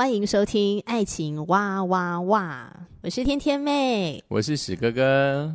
[0.00, 5.54] 欢迎收听《爱情哇哇哇》，我是天天妹，我是史哥哥。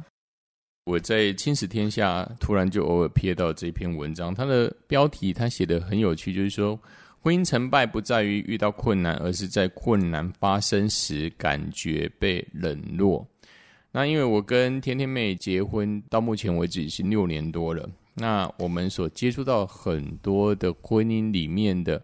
[0.86, 6.80] 我在《青史天下》突然就偶尔瞥到这篇文章，它的标题它写得很有趣，就是说
[7.22, 13.28] 婚姻成败不在于遇到困难，而是在困难发生时感觉被冷落。
[13.92, 22.00] 那因为我跟天天妹结婚到目前为止已经六年多了，那我们所接触到很多的婚姻里面的，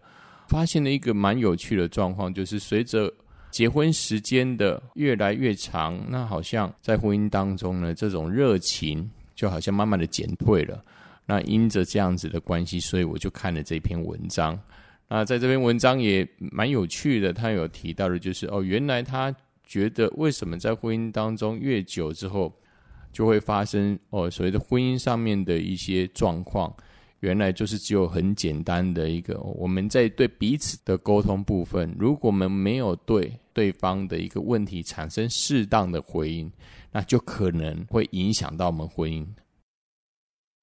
[0.52, 3.10] 发现了一个蛮有趣的状况，就是随着
[3.50, 10.84] 结婚时间的越来越长，那好像在婚姻当中呢，这种热情就好像慢慢的减退了。
[11.24, 14.60] 那因着这样子的关系，所以我就看了这篇文章。
[15.08, 22.54] 那在这篇文章也蛮有趣的，他有提到的就是哦，原来他觉得为什么在婚姻当中越久之后，
[23.10, 26.70] 就会发生哦所谓的婚姻上面的一些状况。
[27.22, 36.50] 原来就是只有很简单的一个，我们在对彼此的沟通部分，如果我们没有对对方的一个问题产生适当的回应，
[36.90, 39.24] 那就可能会影响到我们婚姻。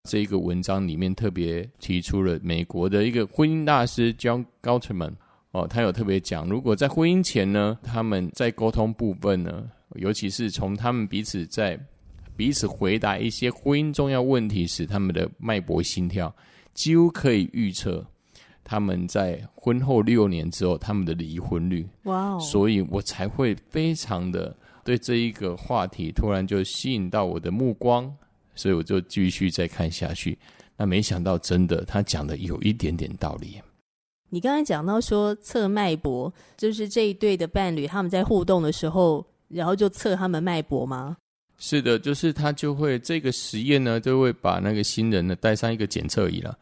[0.10, 5.14] 这一个文章里面特别提出了美国的一个婚姻大师 John Gottman
[5.52, 11.80] 哦，他有特别讲，如果在婚姻前呢，他们在沟通部分呢，尤其是从他们彼此在
[12.40, 16.34] 彼此回答一些婚姻重要问题时，他们的脉搏心跳
[16.74, 18.02] 几乎可以预测
[18.64, 21.86] 他们在婚后六年之后他们的离婚率。
[22.04, 22.40] 哇哦！
[22.40, 24.56] 所以我才会非常的
[24.86, 28.10] 对这一个话题突然就吸引到我的目光，
[28.56, 30.40] 所以我就继续再看下去。
[30.78, 33.62] 那没想到真的他讲的有一点点道理。
[34.30, 41.18] 你刚才讲到说测脉搏，就是这一对的伴侣他们在互动的时候，然后就测他们脉搏吗？
[41.62, 46.58] 是的，就是他就会这个实验呢，就会把那个新人呢带上一个检测仪了。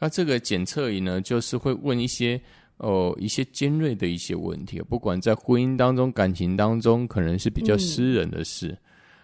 [0.00, 2.40] 那这个检测仪呢，就是会问一些
[2.78, 8.68] 哦一些尖锐的一些问题，不管在婚姻当中、感情当中，可能是比较私人的事。
[8.68, 8.78] 嗯、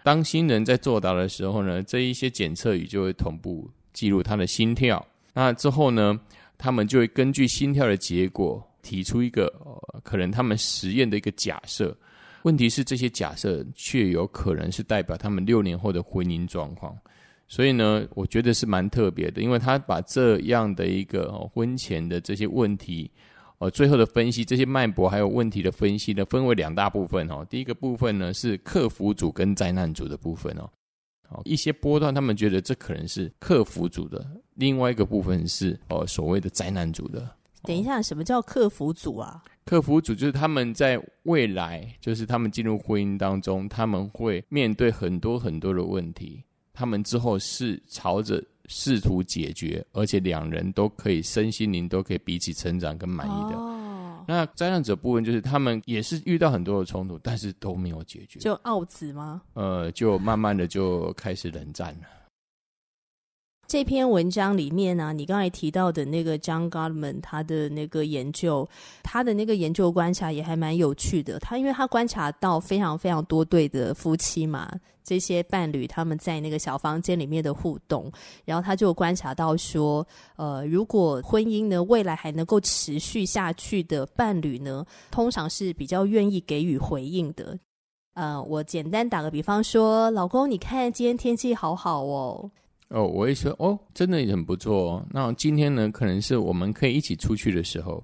[0.05, 5.05] 当新人在作答的时候呢，这一些检测仪就会同步记录他的心跳。
[5.35, 6.17] 那之后呢，
[6.57, 11.97] 他们就会根据心跳的结果提出一个、呃、可能他们实验的一个假设。
[12.47, 16.97] 问题是这些假设却有可能是代表他们六年后的婚姻状况，
[17.49, 23.11] 所以呢，我觉得是蛮特别的，因为他把这样的一个婚前的这些问题，
[23.59, 27.45] 呃，最后的分析，这些脉搏还有问题的分析呢，分为两大部分哦。
[27.51, 34.25] 第一个部分呢是克服组跟灾难组的部分哦，一些波段他们觉得这可能是克服组的，
[34.55, 37.28] 另外一个部分是呃所谓的灾难组的。
[37.65, 39.43] 等一下，什么叫克服组啊？
[39.66, 46.41] 克服组就是他们在未来，就是他们进入婚姻当中，他们会面对很多很多的问题，
[46.72, 53.56] 他们之后是朝着试图解决，而且两人都可以身心灵都可以彼此成长跟满意的。
[53.56, 59.43] 哦，那灾难者部分就是他们也是遇到很多的冲突，但是都没有解决，就奥子吗？
[59.54, 62.06] 呃，就慢慢的就开始冷战了。
[63.69, 68.69] 这篇文章里面呢、你刚才提到的那个 John Gottman 他的那个研究，
[69.03, 71.41] 他的那个研究观察也还蛮有趣的。
[71.41, 74.72] 他因为他观察到非常非常多对的夫妻嘛，
[75.03, 78.10] 这些伴侣他们在那个小房间里面的互动，
[78.44, 80.06] 然后他就观察到说，
[80.37, 87.59] 呃，如果婚姻呢未来还能够持续下去的伴侣呢，通常是比较愿意给予回应的。
[88.15, 92.48] 呃，我简单打个比方说，老公，你看今天天气好好哦。
[92.91, 95.06] 哦，我会说哦，真的也很不错哦。
[95.10, 98.03] 那今天呢，可能是我们可以一起出去的时候。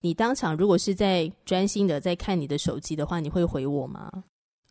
[0.00, 4.10] 你当场如果是在专心的在看你的手机的话，你会回我吗？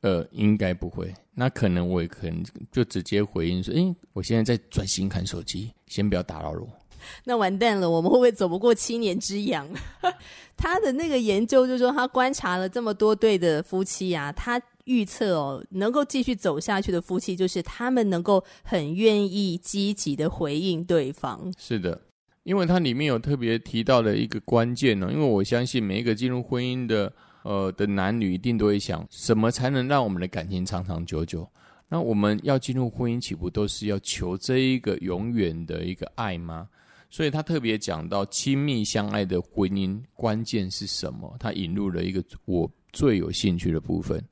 [0.01, 1.13] 呃，应该不会。
[1.33, 6.67] 那可能我也可能就直接回应说：“诶，我现在在专心看手机，先不要打扰我。
[7.23, 9.67] ”那完蛋了，我们会不会走不过七年之痒？
[10.57, 14.61] 他的那个研究就是说，他观察了这么多对的夫妻啊，他。
[14.85, 21.51] 预测哦，能够继续走下去的夫妻，就是他们能够很愿意积极的回应对方。
[21.57, 21.99] 是的，
[22.43, 25.09] 因为它里面有特别提到的一个关键呢。
[25.11, 27.11] 因为我相信每一个进入婚姻的
[27.43, 31.47] 呃的男女，一定都会想，什么才能让我们的感情长长久久？
[31.87, 36.67] 那我们要进入婚姻，岂不都是要求这一个永远的一个爱吗？
[37.09, 41.35] 所以他特别讲到亲密相爱的婚姻关键是什么？
[41.37, 44.23] 他引入了一个我最有兴趣的部分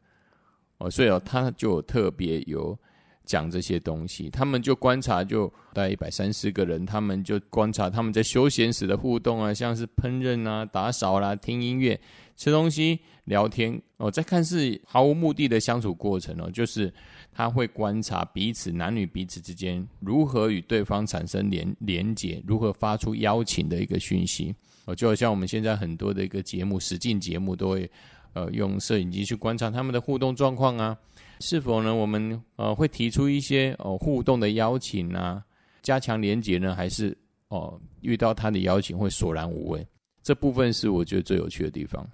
[0.79, 2.77] 哦，所以哦，他就特别有
[3.23, 4.29] 讲这些东西。
[4.29, 11.99] 他们就观察，就大概一百三十个人，他们就观察他们在休闲时的互动啊，像是烹饪啊、打扫啦、听音乐、
[12.35, 16.91] 吃东西、聊天哦，再看似毫无目的的相处过程哦，就是。
[17.31, 24.53] 他会观察彼此男女彼此之间如何与对方产生连连结，如何发出邀请的一个讯息。
[24.83, 27.89] 哦，就好像我们现在很多的一个节目，实境节目都会
[28.33, 30.97] 呃用摄影机去观察他们的互动状况啊，
[31.39, 31.93] 是否呢？
[31.93, 35.43] 我们呃会提出一些哦互动的邀请啊，
[35.81, 37.17] 加强连接呢，还是
[37.47, 39.85] 哦遇到他的邀请会索然无味？
[40.21, 42.05] 这部分是我觉得最有趣的地方。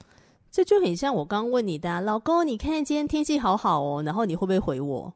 [0.51, 5.13] 这就很像我刚问你的啊，老公，你看今天天气好好哦，然后你会不会回我？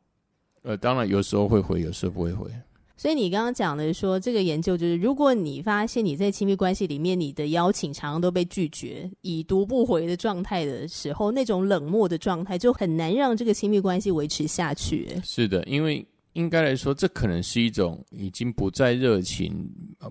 [0.63, 2.51] 呃，当然有时候会回，有时候不会回。
[2.99, 15.07] 所以你刚刚讲的说，这个研究就是，如果你发现你在亲密关系里面，你的邀请常常都被拒绝，已读不回的状态的时候，那种冷漠的状态就很难让这个亲密关系维持下去。
[15.23, 19.65] 是的，因为应该来说，这可能是一种已经不再热情，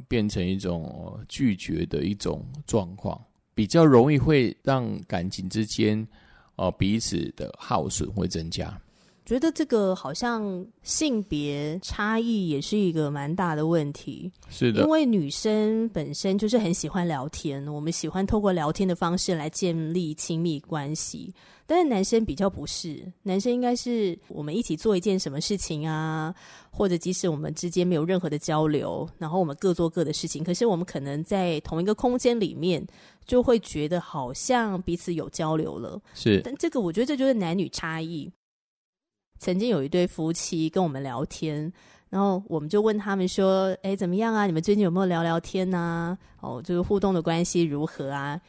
[0.09, 3.23] 变成一种拒绝的一种状况。
[3.55, 6.09] 比较容易会让感情之间，
[6.57, 8.81] 哦，彼此的耗损会增加。
[9.29, 14.33] 觉得这个好像性别差异也是一个蛮大的问题。
[14.49, 21.31] 是的，因为女生本身就是很喜欢聊天，我们喜欢透过聊天的方式来建立亲密关系。
[21.67, 26.35] 但是男生比较不是，男生应该是我们一起做一件什么事情啊，
[26.71, 32.83] 或者即使我们之间没有任何的交流，然后我们各做各的事情，可是我们可能在同一个空间里面，
[33.27, 36.01] 就会觉得好像彼此有交流了。
[36.15, 38.33] 是，但这个我觉得这就是男女差异。
[39.39, 41.73] 曾经有一对夫妻跟我们聊天，
[42.11, 44.47] 然后我们就问他们说：“哎，怎么样啊？
[44.47, 46.17] 你们最近有没有聊聊天啊？
[46.41, 48.41] 哦，就是互动的关系如何啊？”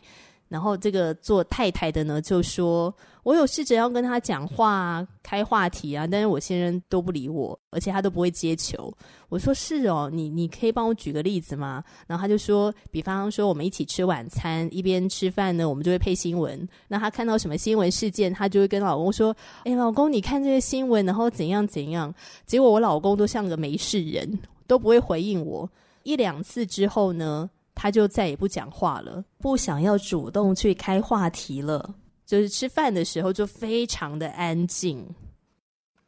[0.50, 2.94] 然后这个做太太的呢，就说
[3.24, 8.92] ：“我有试着要跟他讲话、啊开话题啊，但是我先生都不理我，而且他都不会接球。”
[9.30, 16.68] 我说：“是哦，你你可以帮我举个例子吗？”然后他就说：“比方说，我们一起吃晚餐，一边吃饭呢，我们就会配新闻。
[16.88, 19.36] 那他看到什么新闻事件，他就会跟老公说
[19.66, 22.12] ：‘哎，老公，你看这个新闻，然后怎样怎样。’
[22.48, 25.70] 结果我老公都像个没事人，都不会回应我。
[26.02, 27.48] 一两次之后呢？”
[27.82, 31.96] 他就再也不讲话了，不想要主动去开话题了。
[32.26, 35.08] 就是吃饭的时候就非常的安静。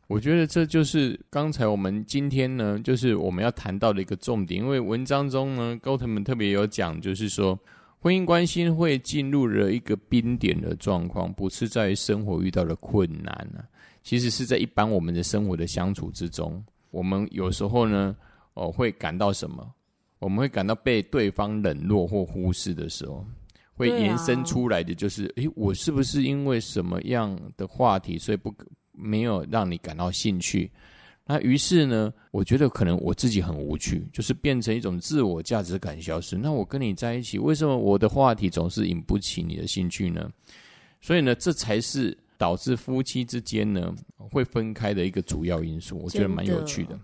[0.08, 4.62] 我觉得这就是刚才我们今天呢，就是我们要谈到的一个重点。
[4.62, 7.58] 因为文章中呢，高特们特别有讲，就是说
[8.00, 13.64] 婚姻关系会进入了一个冰点的状况，不是在于生活遇到的困难啊，
[14.04, 18.14] 其实是在一般我们的生活的相处之中，我们有时候呢，
[18.56, 19.66] 哦，会感到什么？
[20.22, 23.26] 我们会感到被对方冷落或忽视的时候，
[23.74, 28.54] 会延伸出来的就是：诶、啊，我是不是因为什么样的话题，所以不
[28.92, 30.72] 没有让你感到兴趣？
[31.26, 36.38] 那于是呢，我觉得可能我自己很无趣，就是变成一种自我价值感消失。
[36.38, 40.30] 那我跟你在一起，为什么我的话题总是引不起你的兴趣呢？
[41.02, 45.98] 所以呢，这才是导致夫妻之间呢会分开的一个主要因素。
[45.98, 47.00] 我觉得蛮有趣的。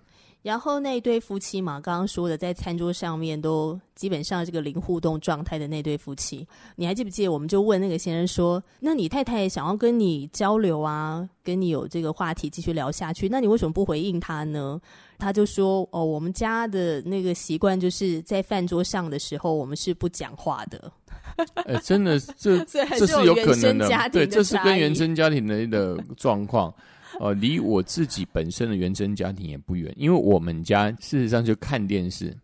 [0.47, 7.29] 然后那对夫妻嘛，刚刚说的在餐桌上面都基本上这个零互动状态的那对夫妻，你还记不记得？
[7.33, 14.79] 我们就问那个先生说：“那你太太想要跟你交流啊，跟你有这个话题继续聊下去，那你为什么不回应他呢？”
[15.19, 20.89] 他就说：“哦，我们家的那个习惯就是在饭桌上的时候，我们是不讲话的。
[21.67, 26.73] ”哎，真的，这 这是有可能的，对，这是跟原生家庭的一个状况。
[27.19, 32.35] 呃，离我自己本身的原生家庭也不远，因为我们家事实上就看电视，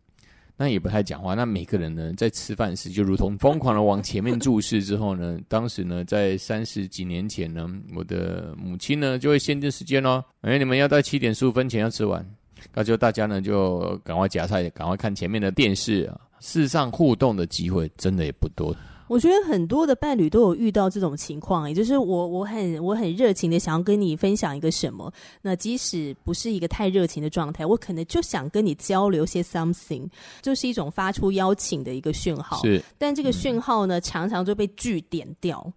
[0.56, 1.34] 那也不太讲话。
[1.34, 4.84] 那每个人呢，在吃饭时就如同疯狂的往前面注视。
[4.84, 12.26] 之后呢，当时呢，在三十几年前呢，我的母亲呢就会限制时间哦，哎，你们要在七点十五分前要吃完，
[12.74, 16.20] 那就大家呢就赶快夹菜，赶快看前面的电视啊。
[16.40, 18.76] 事实上，互动的机会真的也不多。
[19.14, 30.10] 我觉得很多的伴侣都有遇到这种情况，也就是我我很我很热情的想要跟你分享一个什么，那即使不是一个太热情的状态，我可能就想跟你交流些 something，
[30.42, 32.60] 就是一种发出邀请的一个讯号。
[32.64, 35.72] 是，但这个讯号呢，常常就被据点掉。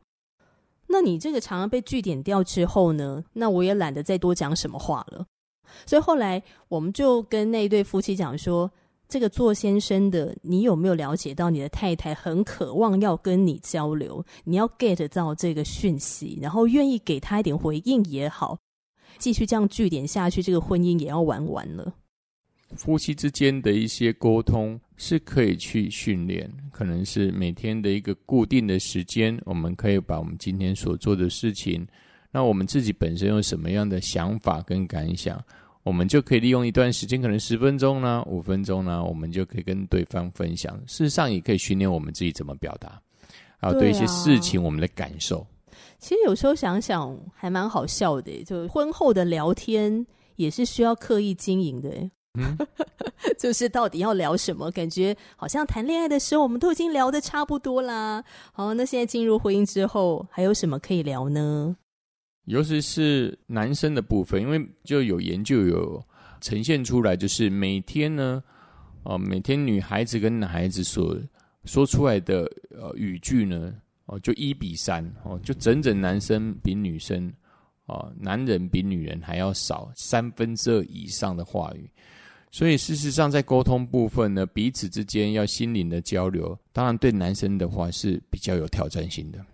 [0.86, 5.26] 那你这个常常被据点掉之后呢，那我也懒得再多讲什么话了。
[5.84, 8.70] 所以后来我们就跟那一对夫妻讲说。
[9.08, 14.24] 这个做先生的，你有没有了解到你的太太很渴望要跟你交流？
[14.44, 18.58] 你要 get 到这个讯息，然后愿意给他一点回应也好。
[19.18, 21.94] 继续这样据点下去，这个婚姻也要玩完了。
[22.74, 31.86] 夫妻之间的一些沟通是可以去训练，可能是每天的一个固定的时间，我们可以把我们今天所做的事情，
[32.32, 35.40] 那我们自己本身有什么样的想法跟感想，
[35.86, 40.76] 我们就可以利用一段时间，可能十分钟呢，五分钟呢，我们就可以跟对方分享。
[40.80, 43.00] 事实上，也可以训练我们自己怎么表达，
[43.56, 45.46] 还有对一些事情我们的感受。
[46.00, 51.88] 其实有时候想想还蛮好笑的，就婚后的聊天也是需要刻意经营的。
[52.34, 52.58] 嗯，
[53.38, 54.68] 就是到底要聊什么？
[54.72, 58.24] 感觉好像谈恋爱的时候我们都已经聊得差不多啦。
[58.52, 61.76] 好，那现在进入婚姻之后，还有什么可以聊呢？
[62.46, 66.02] 尤其是男生的部分，因为就有研究有
[66.40, 68.42] 呈现出来，就是每天呢，
[69.02, 71.16] 哦，每天女孩子跟男孩子所
[71.64, 73.74] 说出来的呃语句呢，
[74.06, 77.32] 哦，就一比三哦，就整整男生比女生
[77.86, 81.90] 哦，男人比女人还要少三分之二以上的话语。
[82.52, 89.44] 所以事实上，在沟通部分呢，彼此之间要心灵的交流，当然对男生的话是比较有挑战性的。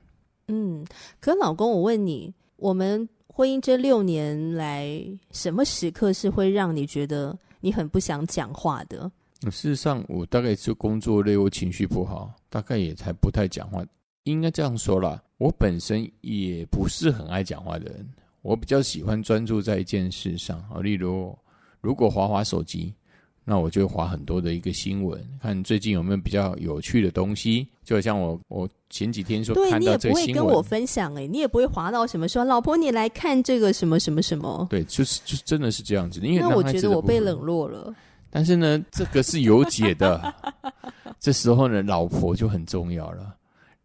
[0.49, 0.85] 嗯，
[1.19, 2.33] 可老公，我问你，
[2.63, 4.89] 我们婚姻这六年来，
[5.33, 9.11] 什么时刻是会让你觉得你很不想讲话的？
[9.51, 13.85] 事实上，我大概是工作累，我情绪不好，大概也才不太讲话。
[14.23, 18.09] 应该这样说啦，我本身也不是很爱讲话的人，
[18.43, 21.37] 我比较喜欢专注在一件事上啊，例如。
[21.81, 22.95] 如果滑滑手机，
[23.45, 27.67] 那我就划很多的一个新闻，看最近有没有比较有趣的东西。
[27.83, 34.67] 就像我，我前几天说看到这个新闻，你也不会跟我分享哎，你也不会划到什么说，老婆你来看这个什么什么什么。
[34.71, 36.21] 对，就是就真的是这样子。
[36.21, 37.93] 因为那我觉得我被冷落了。
[38.31, 40.35] 但是呢，这个是有解的。
[41.19, 43.35] 这时候呢，老婆就很重要了。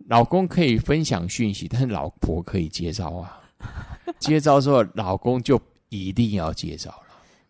[0.07, 3.39] 老公可以分享讯息，但是老婆可以接招啊。
[4.19, 5.59] 接招之后，老公就
[5.89, 7.06] 一定要接招了。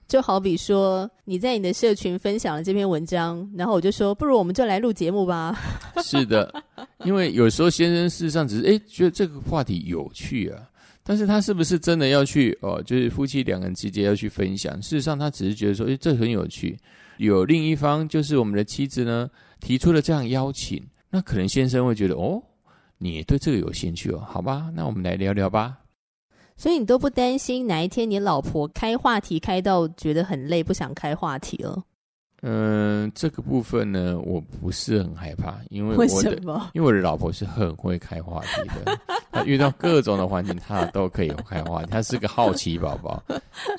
[0.07, 5.53] 就好比说，你在你的社群分享了这篇文章，然后我就说，不如我们就来录节目吧。
[6.01, 6.63] 是的，
[7.03, 10.63] 因为有时候先生事实上只是诶觉得这个话题有趣啊，
[11.03, 12.81] 但是他是不是真的要去哦？
[12.83, 16.79] 就是夫妻两个人之间要去分享，事实上他只是觉得说，诶这很有趣。
[17.17, 22.41] 有另一方就是我们的妻子呢提出了这样邀请，那可能先生会觉得哦，
[22.97, 25.77] 你对这个有兴趣哦，好吧，那我们来聊聊吧。
[26.57, 31.83] 所以你都不担心哪一天你老婆开话题开到觉得很累，不想开话题了？
[32.43, 36.39] 嗯，这个部分呢，我不是很害怕，因为我的？
[36.73, 38.99] 因为我的老婆是很会开话题的，
[39.31, 41.89] 她遇到各种的环境，她都可以开话题。
[41.89, 43.21] 她是个好奇宝宝，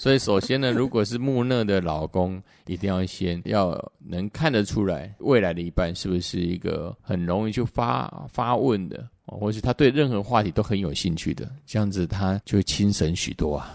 [0.01, 9.09] 所以首先呢，如果是木讷的老公，一定要先要能看得出来未来的一半是不是一个很容易就发发问的。
[9.41, 13.75] 或是他对任何话题都很有兴趣的，这样子他就会轻省许多啊。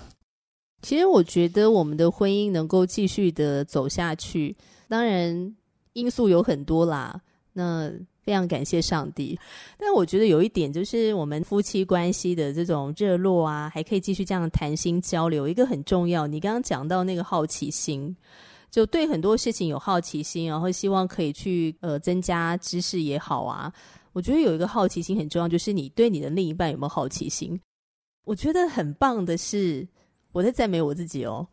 [0.81, 4.55] 其实我觉得我们的婚姻能够继续的走下去，
[4.87, 5.55] 当然
[5.93, 7.21] 因素有很多啦。
[7.53, 7.91] 那
[8.23, 9.37] 非常感谢上帝，
[9.77, 15.47] 但我觉得有一点就是我们夫妻关系的这种热络啊，还可以继续这样谈心交流。
[15.47, 18.15] 一个很重要，你刚刚讲到那个好奇心，
[18.71, 23.71] 就对很多事情有好奇心，然后希望可以去呃增加知识也好啊。
[24.13, 27.59] 我觉得有一个好奇心很重要，就是你对你的另一半有没有好奇心？
[28.23, 29.85] 我觉得很棒的是，
[30.31, 31.45] 我在赞美我自己哦。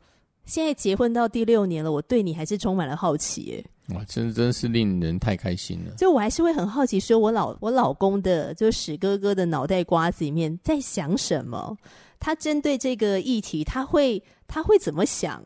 [0.45, 3.65] 现在结婚到第六年了，我对你还是充满了好奇耶。
[3.95, 5.95] 哇，真真是令人太开心了。
[5.97, 11.77] 就我还是会很好奇，说我老我老公的，就史哥哥的脑袋瓜子里面在想什么？
[12.19, 15.43] 他针对这个议题，他会他会怎么想？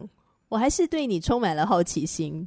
[0.48, 2.46] 我还是对你充满了好奇心。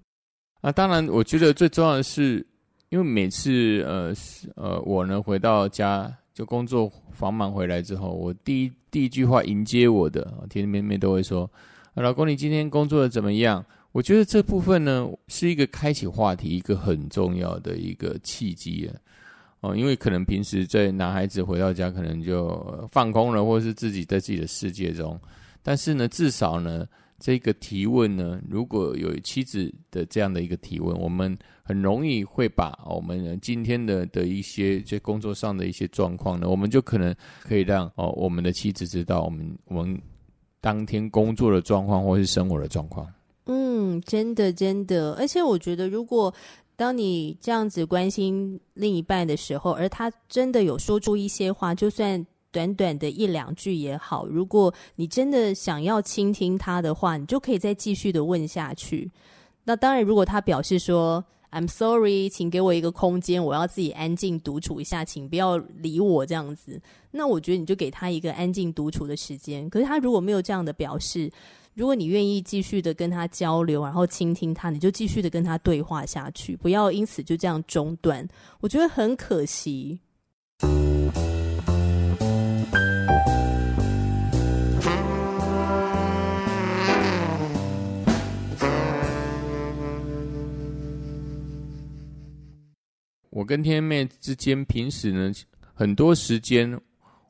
[0.62, 2.46] 啊，当然，我觉得最重要的是。
[2.90, 4.14] 因为每次呃
[4.56, 11.50] 呃我呢回到家就工作繁忙回来之后，我第一第一句话迎接我的甜甜蜜蜜都会说
[11.96, 18.96] ：“老公，你今天工作的怎么样？”我觉得这部分呢是一个开启话题一个很重要的一个契机啊。
[19.62, 25.20] 哦，因为可能平时在男孩子回到家可能就放空了，或是自己在自己的世界中，
[25.62, 26.88] 但是呢至少呢。
[27.20, 40.00] 这个提问呢，如果有妻子的这样的一个提问，我们很容易会把我们今天的的一些在工作上的一些状况呢，我们就可能可以让哦我们的妻子知道我们我们
[40.62, 43.12] 当天工作的状况或是生活的状况。
[43.46, 46.32] 嗯，真的真的，而且我觉得，如果
[46.76, 52.24] 当你这样子关心另一半的时候，而他真的有说出一些话，就算。
[52.58, 59.12] 短短的一两句也好，如果你真的想要倾听他的话，你就可以再继续的问下去。
[59.64, 61.24] 那当然，如果他表示说
[61.54, 66.82] ：“I'm sorry，请给我一个空间，我要自己安静独处一下，请不要理我这样子。
[67.12, 69.70] 那我觉得你就给他一个安静独处的时间。
[69.70, 71.32] 可是他如果没有这样的表示，
[71.76, 78.28] 如果你愿意继续的跟他交流，然后倾听他，你就继续的跟他对话下去，不要因此就这样中断。
[78.62, 80.00] 我觉得很可惜。
[93.30, 95.32] 我跟天妹之间，平时呢，
[95.74, 96.80] 很多时间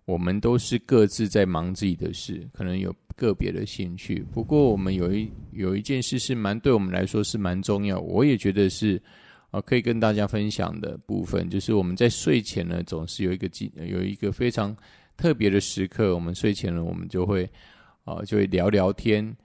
[0.06, 4.25] 我们都是各自在忙自己的事，可能有个别的兴趣。
[4.32, 9.01] 不过，我们有一有一件事是蛮对我们来说是蛮重要，我也觉得是
[9.50, 14.75] 啊，可以跟大家分享的部分，就是我们在睡前呢，总是有一个有一个非常
[15.18, 16.13] 特别的时刻。
[16.13, 17.50] 我们睡前呢，我们就会
[18.06, 19.36] 啊，就会聊聊天。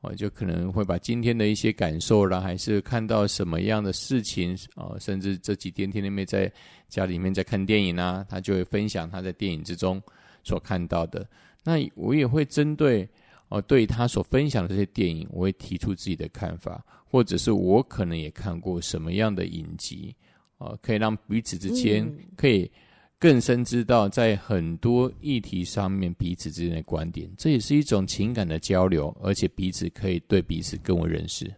[0.00, 6.50] 我就可能会把今天的一些感受啦，还是看到什么样的事情啊，甚至这几天天天妹在
[6.88, 10.00] 家里面在看电影啊，她就会分享她在电影之中
[10.44, 11.28] 所看到的。
[11.64, 13.08] 那我也会针对
[13.48, 20.14] 哦，对她所分享的这些电影，我会提出自己的看法，或者是我可能也看过什么样的影集
[20.58, 22.70] 啊，可以让彼此之间可以。
[23.20, 31.52] 更深知道在很多议题上面彼此之间的观点，这也是一种情感的交流，而且彼此可以对彼此更为认识。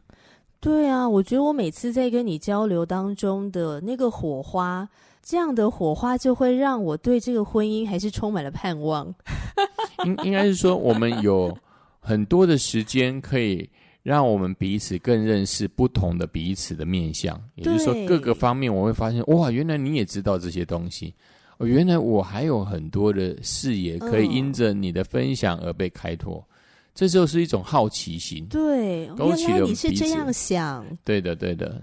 [0.58, 4.88] 对啊，我觉得我每次在跟你交流当中的那个火花，
[5.22, 9.14] 这样的火花就会让我对这个婚姻还是充满了盼望。
[10.06, 11.54] 应应该是说，我们有
[11.98, 13.68] 很多的时间可以
[14.02, 21.14] 让我们彼此更认识不同的彼此的面相，也就是说各个方面，我会发现哇，原来你也知道这些东西。
[21.60, 26.48] 哦，原来我还有很多的视野可以因着你的分享而被开拓，嗯、
[26.94, 28.46] 这就是一种好奇心。
[28.46, 30.84] 对，勾起你是这样想。
[31.04, 31.78] 对的，对的，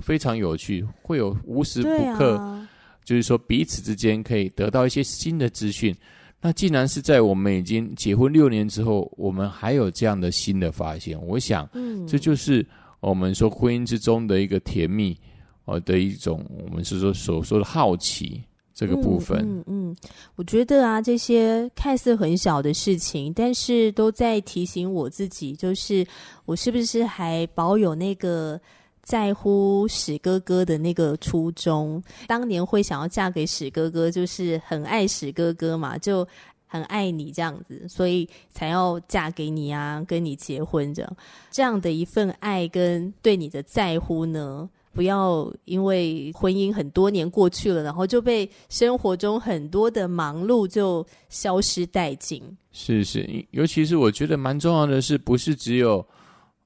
[0.00, 2.68] 非常有趣，会有无时不刻，啊、
[3.06, 5.96] 就是说彼此之间可以得到一些新的资讯。
[6.38, 12.66] 那既然是在我们已经结婚六年之后，我们还有这样的新的发现，我想，嗯，这就是
[13.00, 15.16] 我们说婚姻之中的一个甜蜜，
[15.64, 18.42] 呃的一种，我们是说所说的好奇。
[18.74, 19.96] 这个部分，嗯，嗯，
[20.36, 26.06] 我觉得啊，这些看似很小的事情，但是都在提醒我自己，就是
[26.44, 28.60] 我是不是还保有那个
[29.02, 32.02] 在乎史哥哥的那个初衷？
[32.26, 36.26] 当年会想要嫁给史哥哥，就是很爱史哥哥嘛，就
[36.66, 41.16] 很爱你这样子，所以才要嫁给你啊，跟你结婚这样，
[41.50, 44.68] 这样的一份爱跟对你的在乎呢？
[44.92, 52.42] 不要因为婚姻很多年过去了，然后就被生活中很多的忙碌就消失殆尽。
[52.70, 56.06] 是是，尤其是我觉得蛮重要的是，不是只有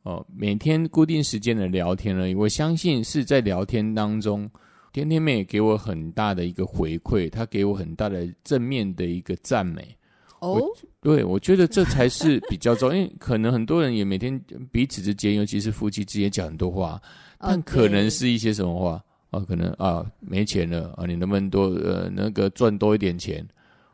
[0.03, 2.35] 哦每天固定时间的聊天而已。
[2.35, 4.51] 我相信是在聊天当中，
[4.93, 9.97] 天天妹也给我很大的一个回馈，她给我很大的正面的一个赞美。
[10.41, 10.61] 哦，
[11.01, 14.39] 对，我觉得这才是比较重要，因为可能很多人也每天
[14.71, 17.01] 彼此之间，尤其是夫妻之间讲很多话。
[17.39, 19.41] 但可能是一些什么话啊？
[19.41, 23.47] 可能啊，没钱了啊，你能不能多呃那个赚多一点钱？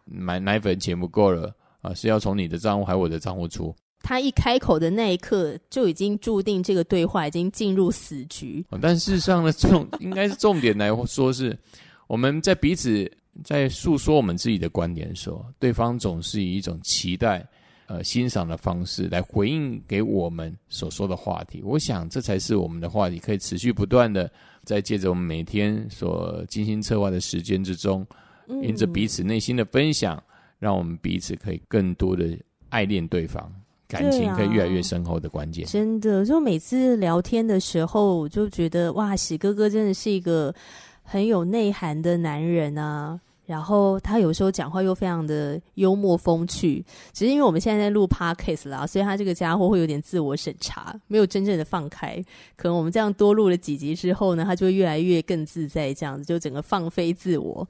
[0.05, 3.75] 买奶粉钱不够了啊，是要从你的账户还是我的账户出？
[4.05, 8.65] 他一开口的那一刻，就已经注定这个对话已经进入死局。
[8.71, 11.57] 啊、但事实上呢，重 应该是重点来说是，
[12.09, 13.11] 我们在彼此
[13.45, 17.47] 在诉说我们自己的观点的时候，对方总是以一种期待。
[17.93, 24.33] 呃，欣赏的方式来回应给我们所说的话题，我想这才是我们的话题可以持续不断的
[24.65, 28.07] 在借着我们每天所精心策划的时间之中，
[28.63, 30.25] 因着彼此内心的分享，嗯、
[30.59, 32.35] 让我们彼此可以更多的
[32.71, 33.53] 爱恋对方，
[33.87, 35.67] 感情可以越来越深厚的关键。
[35.67, 40.55] 真的，就每次聊天的时候，我就觉得哇，喜哥哥真的是一个
[41.03, 43.21] 很有内涵的男人啊。
[43.53, 52.17] 然后他有时候讲话又非常的幽默风趣，只是因为我们现在在录 podcast 啦，所以他这个家伙会有点自我审查，没有真正的放开。
[52.57, 57.69] 可能我们这样多录了几集之后呢，他就会越来越更自在，这样子就整个放飞自我。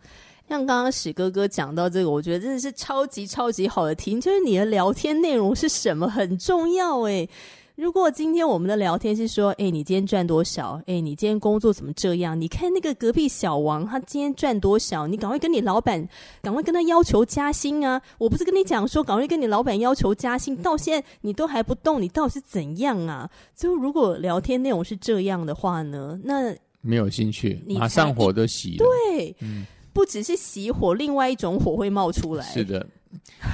[0.49, 7.29] 像刚刚史哥哥讲到这个，我觉得真的是超级超级好的听，就是你的聊天内容是什么很重要诶。
[7.75, 10.81] 如果今天我们的聊天是说，哎，你今天赚多少？
[10.87, 12.39] 哎，你今天工作怎么这样？
[12.39, 15.07] 你看那个隔壁小王，他今天赚多少？
[15.07, 16.07] 你赶快跟你老板，
[16.43, 18.01] 赶快跟他要求加薪啊！
[18.19, 23.31] 我不是跟你讲说，赶快跟你老板要求加薪，到现在你都还不动，你到底是怎样啊？
[23.57, 28.85] 就如果聊天内容是这样的话呢，那没有兴趣，马上火都熄了。
[28.85, 32.45] 对，嗯，不只是熄火，另外一种火会冒出来。
[32.45, 32.87] 是的。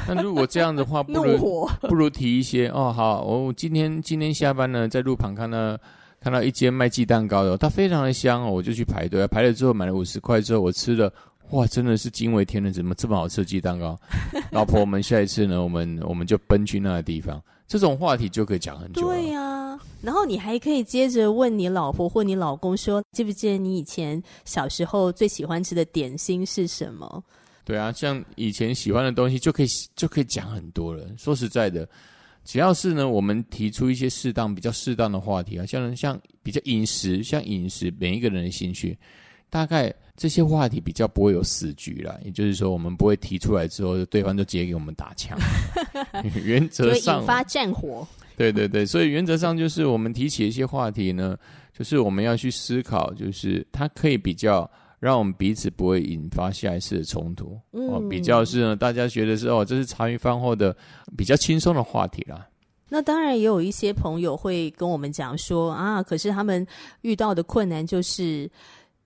[0.06, 2.92] 那如果这样的话，不如 不如提一些哦。
[2.92, 5.76] 好，我今天今天下班呢，在路旁看到
[6.20, 11.12] 看到一间卖鸡蛋糕的，它非常的香哦，我就去排队，排了之后买了五十块之后，我吃了，
[11.50, 13.98] 哇，真的是惊为天人，怎么这么好吃的鸡蛋糕？
[14.52, 19.02] 老婆，我们下一次呢，我们我们就奔去那个地方，这种话题就可以讲很久。
[19.02, 27.22] 对呀、啊，然后你还可以接着问你老婆或你老公说，记不记得你以前小时候最喜欢吃的点心是什么？
[27.64, 31.06] 对啊，像以前喜欢的东西就可以就可以讲很多了。
[31.18, 31.86] 说实在的，
[32.42, 38.96] 只要是呢，我们提出一些适当、比较适当的话题啊，像像比较饮食，像饮食，每一个人的兴趣，
[39.50, 42.18] 大概这些话题比较不会有死局了。
[42.24, 45.38] 也就是说，我们不会提出来之后，对方就直接给我们打枪。
[46.44, 48.06] 原则上，引发战火。
[48.36, 51.36] 对对对，所以原则上就是我们提起一些话题呢，
[51.76, 54.70] 就是我们要去思考，就是它可以比较。
[55.00, 60.76] 让我们彼此不会引发下一次的冲突，嗯、哦，比较是呢，大家觉得是哦，这是茶余饭后的
[61.16, 62.44] 比较轻松的话题啦。
[62.88, 66.66] 那当然也有一些朋友会跟我们讲说啊，可是他们
[67.02, 68.50] 遇到的困难就是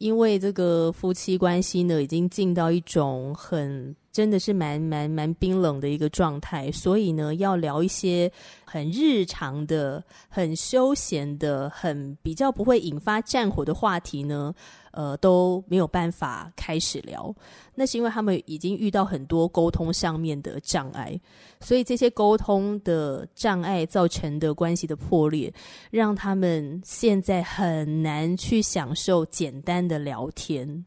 [0.02, 3.94] 因为这个夫妻关系呢，已经进到一种很。
[4.12, 8.30] 真的是蛮蛮蛮冰冷的一个状态，所以呢，要聊一些
[8.64, 14.54] 很日常的、很休闲的、很比较不会引发战火的话题呢，
[14.90, 17.34] 呃，都没有办法开始聊。
[17.74, 21.18] 那是因为他们已经遇到很多沟通上面的障碍，
[21.60, 25.50] 所以这些沟通的障碍造成的关系的破裂，
[25.90, 30.84] 让他们现在很难去享受简单的聊天。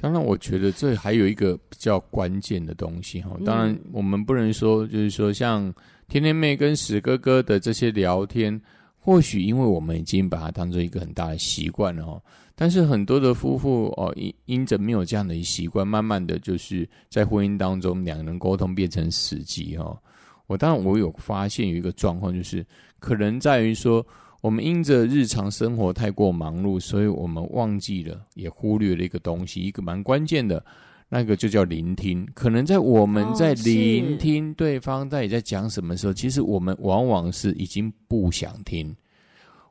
[0.00, 3.36] 当然，我觉得这还有一个比较关键的东西哈。
[3.44, 5.74] 当然，我们不能说就是说像
[6.06, 8.60] 天天妹跟史哥哥的这些聊天，
[9.00, 12.22] 或许因为我们已经把它当做一个很大的习惯了哈。
[12.54, 20.00] 但是很多的夫妇哦，因因着没有这样的习惯，慢慢的就是在婚姻当中两个人沟通变成死机哈。
[20.46, 22.64] 我当然我有发现有一个状况，就是
[23.00, 24.06] 可能在于说。
[24.40, 30.64] 我们因着日常生活太过忙碌，所以我们忘记了，也忽略了一个东西，一个蛮关键的，
[31.08, 32.24] 那个就叫聆听。
[32.34, 38.94] 可能在我们在聆听对方到底在讲什么时候，其实我们往往是已经不想听。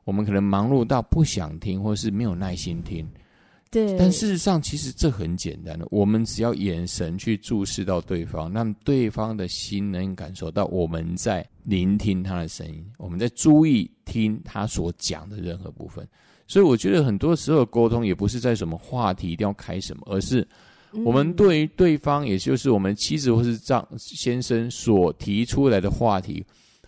[0.04, 3.08] 我们可能忙碌到不想听，或是没有耐心听。
[3.70, 5.86] 对，但事实上，其实这很简单的。
[5.90, 16.08] 我们只要眼神去注视到对方，让对方的心能感受到我们在聆听他的声音，我们在注意听他所讲的任何部分。
[16.46, 20.48] 所以，我觉得很多时候沟通也不是在什么话题一定要开什么，而是
[21.04, 26.42] 我们对于对方，也就是我们妻子或是丈先生所提出来的话题，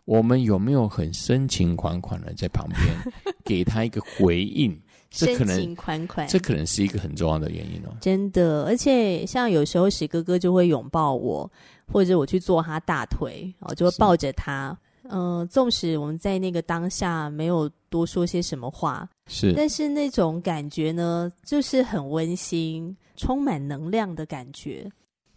[0.07, 4.75] 我们有没有很深情款款的在旁边 给他一个回应？
[5.11, 7.91] 这可能深情款款，这可能是一个很重要的原因哦。
[8.01, 11.51] 真的，而且像有时候史哥哥就会拥抱我，
[11.93, 14.77] 或者我去坐他大腿，哦，就会抱着他。
[15.13, 24.89] 嗯，纵使我们在那个当下没有多说些什么话，是，但是那种感觉呢，就是很温馨、充满能量的感觉。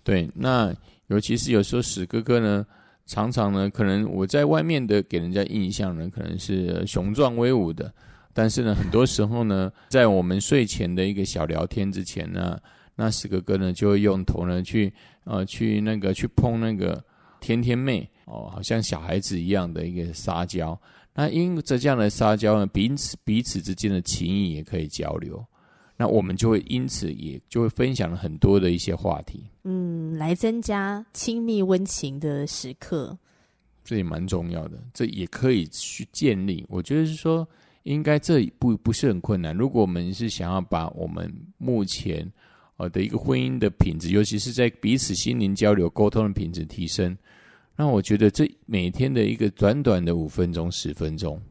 [0.04, 0.72] 对，那
[1.08, 2.64] 尤其是有时候史哥哥呢，
[3.08, 7.92] 常常呢，可能我在外面的给人家印象呢，可能是雄壮威武的。
[8.34, 12.60] 但是呢，很多时候呢，在我们睡前的一个小聊天之前呢，
[12.96, 14.92] 那史哥哥呢就会用头呢去
[15.24, 17.04] 呃去那个去碰那个
[17.40, 20.76] 天天妹哦，好像小孩子一样的一个撒娇。
[21.14, 25.46] 那因着这样的撒娇呢，彼此彼此之间的情谊也可以交流。
[25.96, 33.16] 那我们就会因此也就会分享了很多的一些话题，嗯，来增加亲密温情的时刻。
[33.84, 36.66] 这也蛮重要的，这也可以去建立。
[36.68, 37.48] 我觉得是说。
[37.84, 39.56] 应该这不不是很困难。
[39.56, 42.30] 如果我们是想要把我们目前
[42.78, 47.18] 呃的一个婚姻的品质，尤其是在彼此心灵交流沟通的品质提升，
[47.76, 51.42] 那我觉得这每天的一个短短的五分钟、十分钟，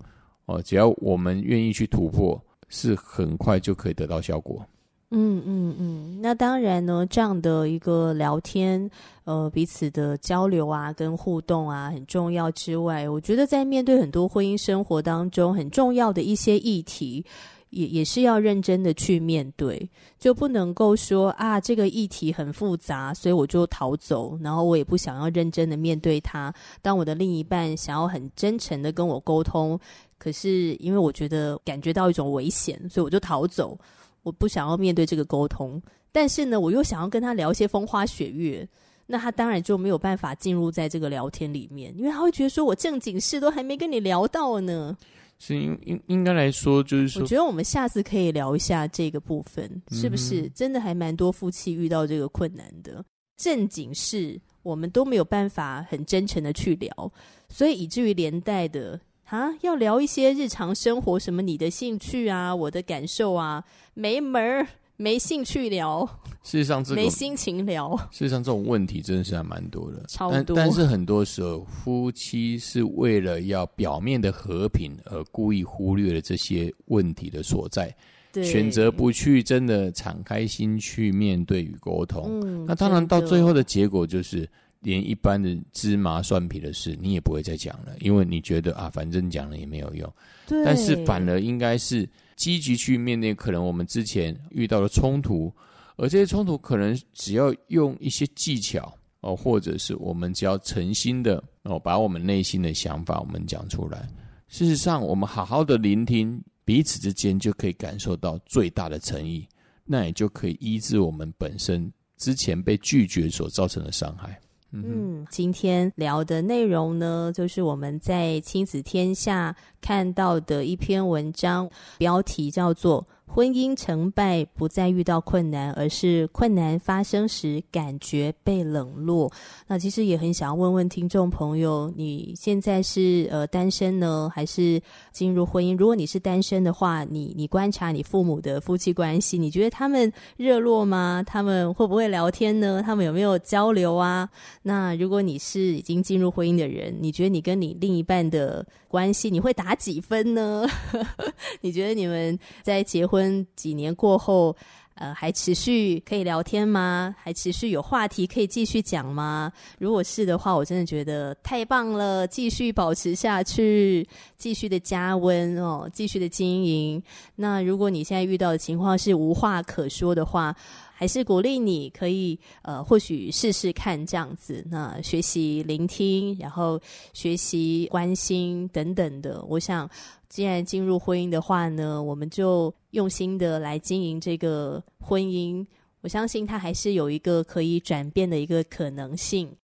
[0.46, 4.66] 哦，只要我们愿意去突破，是很快就可以得到效果。
[5.14, 8.90] 嗯嗯嗯，那当然呢，这样的一个聊天，
[9.24, 17.22] 呃，彼此的交流啊，跟互动啊，很重要之外，我觉得在面对很多婚姻生活当中很重要的一些议题，
[17.68, 19.86] 也也是要认真的去面对，
[20.18, 26.50] 就不能够说啊，这个议题很复杂，所以我就逃走，然后我也不想要认真的面对它。
[26.80, 29.78] 当我的另一半想要很真诚的跟我沟通，
[30.16, 33.78] 可是因为我觉得感觉到一种危险，所以我就逃走。
[34.22, 35.80] 我不想要面对这个沟通，
[36.10, 38.68] 但是呢，我又想要跟他聊一些风花雪月，
[39.06, 44.96] 那他当然就没有办法进入在这个聊天里面，因为他会觉得说，我正经事都还没跟你聊到呢。
[45.38, 53.04] 是应应应该来说，就是说，我觉得我们下次可以聊一下这个部分，是不是真的还蛮多夫妻遇到这个困难的？
[53.36, 57.12] 正经事我们都没有办法很真诚的去聊，
[57.48, 59.00] 所以以至于连带的。
[59.32, 63.64] 啊，要聊一些日常生活，什么你的兴趣啊，我的感受啊，
[63.94, 64.68] 没门儿，
[64.98, 66.06] 没兴趣聊。
[66.42, 67.96] 事实上，这个没心情聊。
[68.10, 70.54] 事实上，这种问题真的是还蛮多的，超多。
[70.54, 77.94] 但，但是很多时候，夫妻是为了要表面的和平而故意忽略了这些问题的所在，
[78.34, 82.24] 对，选择不去真的敞开心去面对与沟通。
[82.42, 84.46] 嗯，那当然到最后的结果就是，
[84.82, 90.12] 连一般的芝麻蒜皮的事你也不会再讲了，因为你觉得啊，反正讲了也没有用。
[90.46, 90.64] 对。
[90.64, 95.52] 但是反而应该是积极去面对可能我们之前遇到的冲突。
[95.96, 104.08] 而这些冲突可能只要用一些技巧哦，或者是我们只要诚心的哦，把我们内心的想法我们讲出来。
[104.48, 109.46] 事实上，我们好好的聆听彼此之间，就可以感受到最大的诚意，
[109.84, 114.40] 那也就可以医治我们本身之前被拒绝所造成的伤害。
[114.72, 129.32] 嗯，今天聊的内容呢，就是我们在亲子天下看到的一篇文章，标题叫做，婚姻成败不再遇到困难，而是困难发生时感觉被冷落。
[129.66, 134.78] 那其实也很想要问问听众朋友，你现在是呃单身呢，还是
[135.12, 135.74] 进入婚姻？
[135.74, 141.22] 如果你是单身的话，你你观察你父母的夫妻关系，你觉得他们热络吗？
[141.26, 142.82] 他们会不会聊天呢？
[142.84, 144.28] 他们有没有交流啊？
[144.62, 150.66] 那如果你是已经进入婚姻的人，你觉得你跟你另一半的关系，你会打几分呢？
[151.62, 154.54] 你觉得你们在结婚几年过后，
[154.94, 157.14] 呃，还持续可以聊天吗？
[157.18, 159.50] 还持续有话题可以继续讲吗？
[159.78, 167.02] 如果是的话，我真的觉得太棒了，继续保持下去，继续的加温哦，继续的经营。
[167.36, 170.54] 那如果你现在遇到的情况是无话可说的话，
[170.94, 174.64] 还是鼓励你可以呃，或许试试看这样子。
[174.70, 176.80] 那学习聆听，然后
[177.12, 179.88] 学习关心等等的，我想。
[180.32, 185.66] 既然进入婚姻的话呢，我们就用心的来经营这个婚姻。
[186.00, 189.54] 我相信它还是有一个可以转变的一个可能性。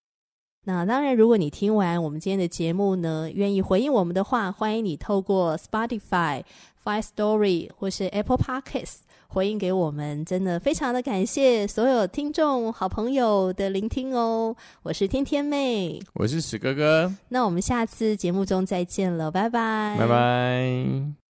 [0.65, 6.45] 那当然，如果你听完我们今天的节目呢，愿意回应我们的话，欢迎你透过 Spotify、
[6.85, 8.99] Five Story 或是 Apple Podcasts。
[9.29, 14.57] 回应给我们，真的非常的感谢所有听众好朋友的聆听哦。
[14.83, 21.28] 我是天天妹，我是史哥哥，那我们下次节目中再见了，拜拜，拜拜。